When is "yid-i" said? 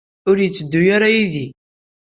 1.15-1.45